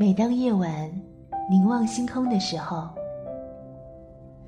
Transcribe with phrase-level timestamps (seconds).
[0.00, 0.88] 每当夜晚
[1.50, 2.88] 凝望星空的时候，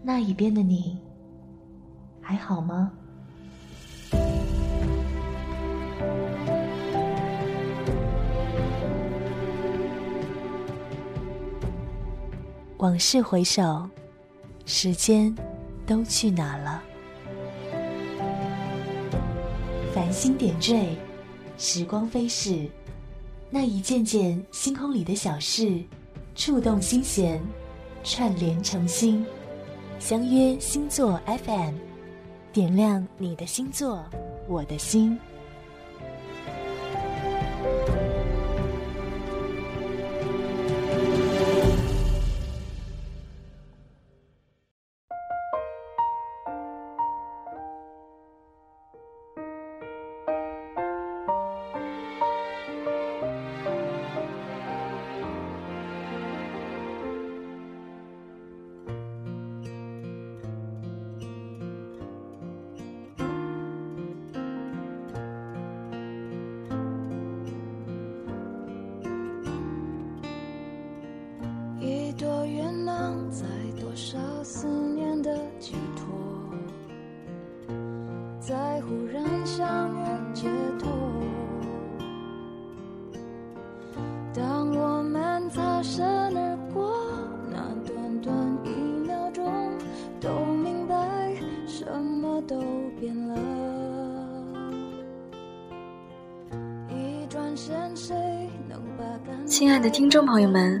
[0.00, 0.96] 那一边的你
[2.20, 2.92] 还好吗？
[12.78, 13.90] 往事回首，
[14.66, 15.34] 时间
[15.84, 16.80] 都去哪了？
[19.92, 20.96] 繁星点缀，
[21.58, 22.70] 时光飞逝。
[23.52, 25.82] 那一件件星空里的小事，
[26.36, 27.42] 触动心弦，
[28.04, 29.26] 串联成心，
[29.98, 31.74] 相约星座 FM，
[32.52, 34.04] 点亮你的星座，
[34.46, 35.18] 我的心。
[99.50, 100.80] 亲爱的听众朋友们，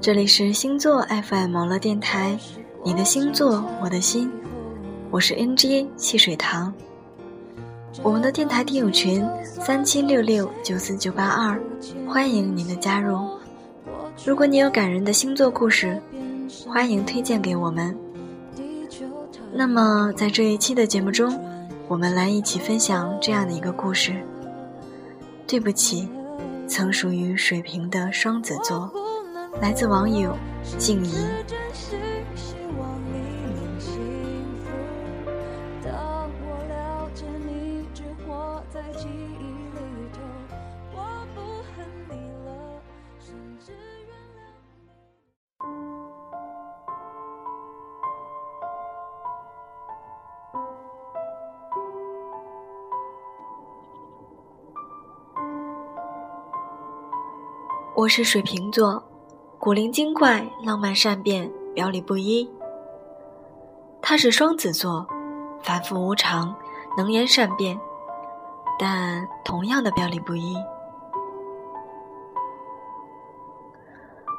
[0.00, 2.36] 这里是星座 FM 网络电台，
[2.84, 4.28] 你的星座我的心，
[5.08, 6.74] 我是 NG 汽水糖。
[8.02, 11.62] 我们的电台听友群三七六六九四九八二，
[12.08, 13.20] 欢迎您的加入。
[14.26, 16.02] 如果你有感人的星座故事，
[16.66, 17.96] 欢迎推荐给我们。
[19.52, 21.38] 那么在这一期的节目中，
[21.86, 24.12] 我们来一起分享这样的一个故事。
[25.46, 26.08] 对不起。
[26.66, 28.90] 曾属于水瓶的双子座，
[29.60, 30.36] 来自网友
[30.78, 31.14] 静怡。
[57.94, 59.02] 我是水瓶座，
[59.58, 62.50] 古灵精怪、浪漫善变、表里不一。
[64.00, 65.06] 他是双子座，
[65.60, 66.54] 反复无常、
[66.96, 67.78] 能言善辩，
[68.78, 70.56] 但同样的表里不一。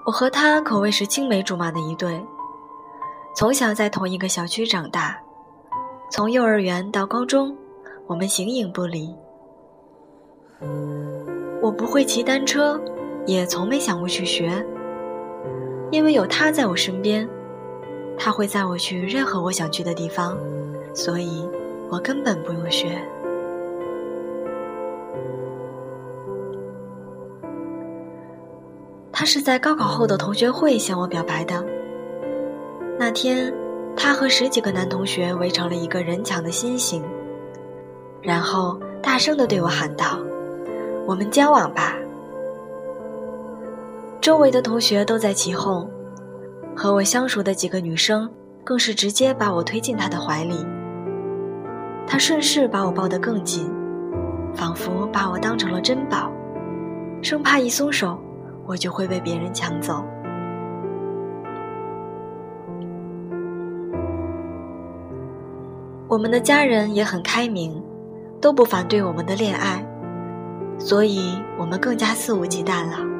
[0.08, 2.26] 我和他可谓是青梅竹马的一对，
[3.36, 5.16] 从小在同一个小区长大，
[6.10, 7.56] 从幼儿园到高中，
[8.08, 9.16] 我们形影不离。
[11.62, 12.82] 我不会骑单车。
[13.26, 14.52] 也从没想过去学，
[15.92, 17.28] 因为有他在我身边，
[18.18, 20.38] 他会载我去任何我想去的地方，
[20.94, 21.48] 所以
[21.90, 23.02] 我根本不用学。
[29.12, 31.64] 他是在高考后的同学会向我表白的。
[33.00, 33.54] 那天，
[33.96, 37.02] 他和十几个男同学围成了一个人墙的心形，
[38.22, 40.20] 然后大声的对我喊道
[41.08, 41.98] ：“我们交往吧。”
[44.24, 45.86] 周围的同学都在起哄，
[46.74, 48.32] 和我相熟的几个女生
[48.64, 50.66] 更是直接把我推进他的怀里。
[52.08, 53.70] 他顺势把我抱得更紧，
[54.56, 56.32] 仿佛把我当成了珍宝，
[57.22, 58.18] 生怕一松手，
[58.66, 60.02] 我就会被别人抢走。
[66.08, 67.84] 我们的家人也很开明，
[68.40, 69.86] 都不反对我们的恋爱，
[70.80, 73.13] 所以我们更加肆无忌惮了。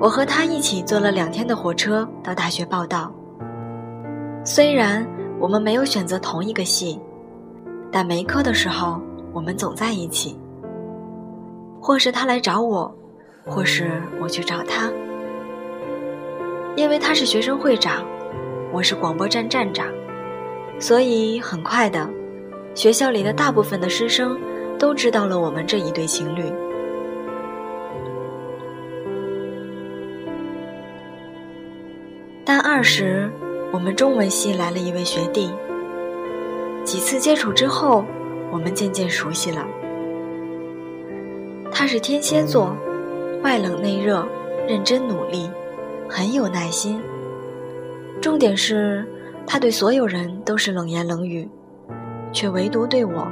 [0.00, 3.12] 我和他一起坐了两天的火车到大学报道。
[4.46, 5.06] 虽然
[5.38, 6.98] 我们没有选择同一个系，
[7.92, 8.98] 但没课的时候
[9.30, 10.40] 我们总在一起。
[11.82, 12.94] 或是他来找我，
[13.46, 14.90] 或是我去找他。
[16.76, 18.02] 因为他是学生会长，
[18.72, 19.86] 我是广播站站长，
[20.78, 22.08] 所以很快的，
[22.74, 24.38] 学校里的大部分的师生
[24.78, 26.50] 都知道了我们这一对情侣。
[32.72, 33.28] 二时，
[33.72, 35.50] 我们中文系来了一位学弟。
[36.84, 38.04] 几次接触之后，
[38.52, 39.66] 我们渐渐熟悉了。
[41.72, 42.76] 他是天蝎座，
[43.42, 44.24] 外冷内热，
[44.68, 45.50] 认真努力，
[46.08, 47.02] 很有耐心。
[48.20, 49.04] 重点是，
[49.44, 51.50] 他对所有人都是冷言冷语，
[52.30, 53.26] 却唯独对我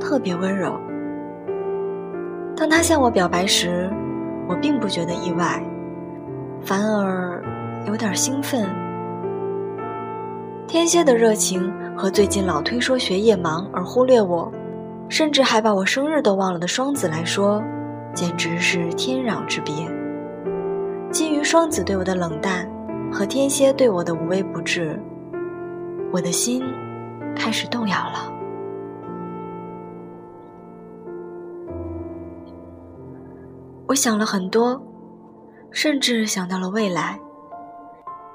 [0.00, 0.72] 特别温柔。
[2.56, 3.88] 当他向我表白时，
[4.48, 5.64] 我并不觉得意外，
[6.60, 7.40] 反而
[7.86, 8.68] 有点兴奋。
[10.66, 14.50] 天蝎的热情和最近老推说学业忙而忽略我，
[15.08, 17.62] 甚至还把我生日都忘了的双子来说，
[18.14, 19.74] 简直是天壤之别。
[21.10, 22.68] 基于双子对我的冷淡
[23.12, 25.00] 和天蝎对我的无微不至，
[26.12, 26.62] 我的心
[27.36, 28.32] 开始动摇了。
[33.86, 34.82] 我想了很多，
[35.70, 37.20] 甚至想到了未来。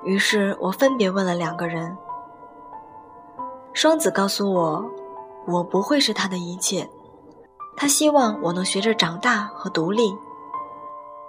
[0.04, 1.98] 于是我分别问了两个人。
[3.74, 4.86] 双子告诉我，
[5.48, 6.90] 我不会是他的一切，
[7.78, 10.16] 他希望我能学着长大和独立。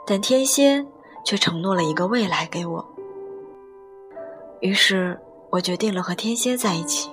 [0.07, 0.85] 但天蝎
[1.25, 2.85] 却承诺了一个未来给我。
[4.61, 5.21] 于是
[5.51, 7.11] 我决定了和天蝎在一起。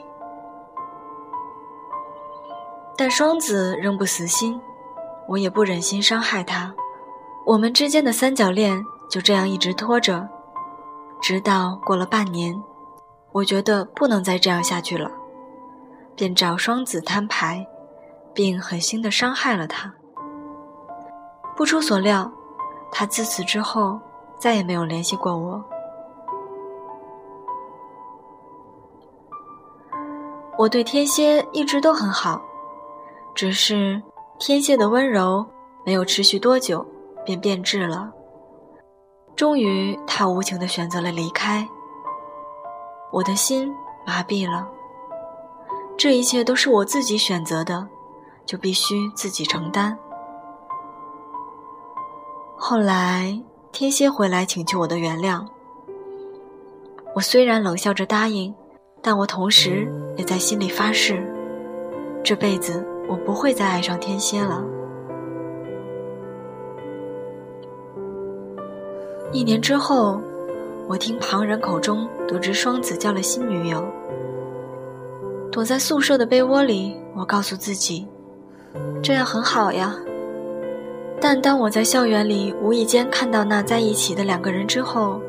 [2.98, 4.60] 但双子仍不死心，
[5.28, 6.74] 我也不忍心伤害他。
[7.46, 10.28] 我们之间的三角恋就这样一直拖着，
[11.22, 12.56] 直到过了半年，
[13.32, 15.12] 我觉得不能再这样下去了，
[16.16, 17.66] 便找双子摊牌，
[18.34, 19.94] 并狠心的伤害了他。
[21.56, 22.32] 不出所料，
[22.92, 24.00] 他自此之后
[24.40, 25.64] 再也没有联系过我。
[30.58, 32.42] 我对天蝎一直都很好，
[33.36, 34.02] 只是
[34.40, 35.46] 天蝎的温柔
[35.86, 36.86] 没有持续多久。
[37.28, 38.10] 便变质了。
[39.38, 41.70] 终于，他无情的选择了离开。
[43.12, 43.72] 我的心
[44.04, 44.68] 麻痹了。
[45.96, 47.88] 这一切都是我自己选择的，
[48.48, 49.96] 就必须自己承担。
[52.58, 53.40] 后来，
[53.72, 55.46] 天蝎回来请求我的原谅。
[57.14, 58.54] 我虽然冷笑着答应，
[59.04, 59.88] 但我同时
[60.18, 61.24] 也在心里发誓，
[62.24, 64.64] 这辈子我不会再爱上天蝎了。
[69.34, 70.22] 一年之后，
[70.88, 73.86] 我听旁人口中得知双子交了新女友。
[75.52, 78.08] 躲在宿舍的被窝里，我告诉自己，
[79.02, 79.96] 这样很好呀。
[81.20, 85.20] 但当我在校园里无意间看到那在一起的两个人之后，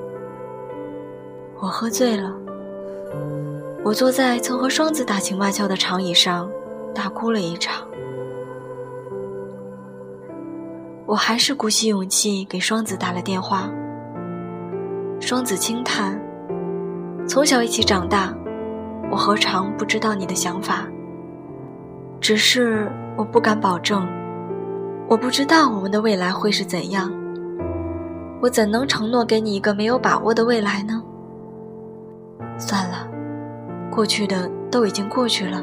[1.60, 2.32] 我喝醉了。
[3.82, 6.48] 我坐在曾和双子打情骂俏的长椅上，
[6.94, 7.86] 大哭了一场。
[11.06, 13.68] 我还是鼓起勇气给双子打了电话。
[15.28, 16.19] 双子轻叹
[17.28, 18.34] ：“从小一起长大，
[19.10, 20.86] 我何尝不知道你的想法？
[22.19, 24.08] 只是我不敢保证，
[25.06, 27.12] 我不知道我们的未来会是怎样。
[28.40, 31.02] 我怎能承诺给你一个没有把握的未来呢？
[32.56, 33.06] 算了，
[33.90, 35.62] 过去的都已经过去了。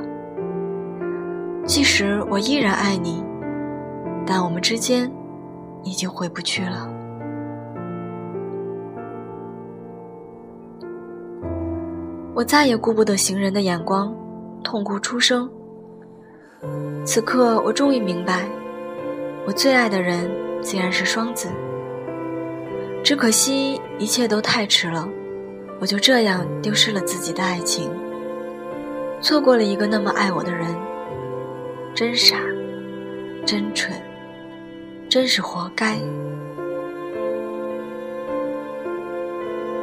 [1.66, 3.24] 即使我依然爱你，
[4.28, 5.12] 但我们之间
[5.84, 6.88] 已经回不去了。”
[12.36, 14.14] 我再也顾不得行人的眼光，
[14.62, 15.50] 痛哭出声。
[17.06, 18.46] 此刻，我终于明白，
[19.48, 20.30] 我最爱的人
[20.62, 21.48] 竟然是双子。
[23.02, 25.08] 只可惜一切都太迟了，
[25.80, 27.90] 我就这样丢失了自己的爱情，
[29.22, 30.68] 错过了一个那么爱我的人，
[31.94, 32.36] 真傻，
[33.46, 33.94] 真蠢，
[35.08, 35.98] 真是活该。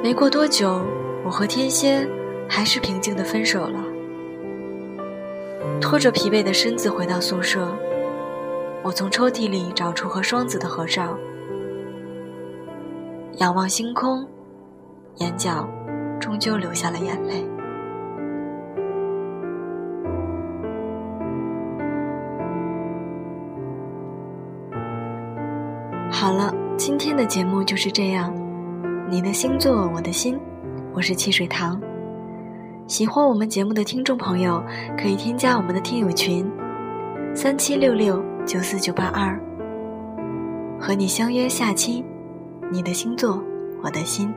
[0.03, 0.83] 没过多久，
[1.25, 2.07] 我和天蝎。
[2.49, 3.85] 还是平静的分手了。
[5.81, 7.69] 拖着疲惫的身子回到宿舍，
[8.83, 11.17] 我从抽屉里找出和双子的合照，
[13.39, 14.27] 仰望星空，
[15.17, 15.69] 眼角
[16.21, 17.47] 终究流下了眼泪。
[26.11, 28.33] 好了，今天的节目就是这样。
[29.11, 30.39] 你的星座，我的心，
[30.93, 31.81] 我是汽水糖。
[32.89, 34.63] 喜欢我们节目的听众朋友，
[34.99, 36.51] 可以添加我们的听友群：
[37.35, 39.41] 三七六六九四九八二，
[40.79, 42.05] 和你相约下期。
[42.71, 43.43] 你的星座，
[43.83, 44.33] 我的心。